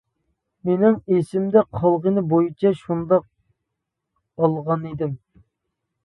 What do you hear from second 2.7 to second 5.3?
شۇنداق ئالغانىدىم.